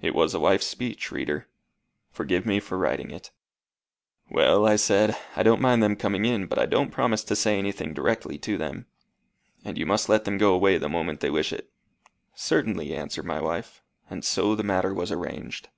It 0.00 0.16
was 0.16 0.34
a 0.34 0.40
wife's 0.40 0.66
speech, 0.66 1.12
reader. 1.12 1.46
Forgive 2.10 2.44
me 2.44 2.58
for 2.58 2.76
writing 2.76 3.12
it. 3.12 3.30
"Well," 4.28 4.66
I 4.66 4.74
said, 4.74 5.16
"I 5.36 5.44
don't 5.44 5.60
mind 5.60 5.80
them 5.80 5.94
coming 5.94 6.24
in, 6.24 6.46
but 6.46 6.58
I 6.58 6.66
don't 6.66 6.90
promise 6.90 7.22
to 7.22 7.36
say 7.36 7.56
anything 7.56 7.94
directly 7.94 8.36
to 8.38 8.58
them. 8.58 8.86
And 9.64 9.78
you 9.78 9.86
must 9.86 10.08
let 10.08 10.24
them 10.24 10.38
go 10.38 10.52
away 10.54 10.76
the 10.76 10.88
moment 10.88 11.20
they 11.20 11.30
wish 11.30 11.52
it." 11.52 11.70
"Certainly," 12.34 12.96
answered 12.96 13.26
my 13.26 13.40
wife; 13.40 13.80
and 14.10 14.24
so 14.24 14.56
the 14.56 14.64
matter 14.64 14.92
was 14.92 15.12
arranged. 15.12 15.68